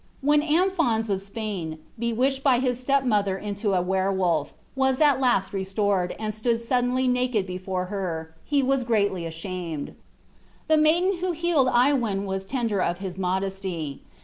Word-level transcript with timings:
When 0.21 0.41
Amphons 0.41 1.11
of 1.11 1.21
Spain, 1.21 1.77
bewitched 1.99 2.41
by 2.41 2.57
his 2.57 2.79
step 2.79 3.03
mother 3.03 3.37
into 3.37 3.75
a 3.75 3.83
were 3.83 4.11
wolf, 4.11 4.51
was 4.75 4.99
at 4.99 5.19
last 5.19 5.53
restored, 5.53 6.15
and 6.17 6.33
stood 6.33 6.59
suddenly 6.59 7.07
naked 7.07 7.45
before 7.45 7.85
her, 7.93 8.33
he 8.43 8.63
was 8.63 8.83
greatly 8.83 9.27
ashamed. 9.27 9.93
The 10.67 10.77
maiden 10.77 11.17
who 11.19 11.33
healed 11.33 11.67
Iwein 11.67 12.25
was 12.25 12.45
tender 12.45 12.81
of 12.81 12.97
his 12.97 13.15
modesty. 13.15 14.01